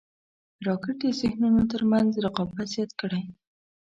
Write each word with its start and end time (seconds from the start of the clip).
راکټ 0.67 0.95
د 1.03 1.05
ذهنونو 1.19 1.61
تر 1.71 1.81
منځ 1.91 2.09
رقابت 2.25 2.67
زیات 2.73 2.91
کړی 3.01 3.21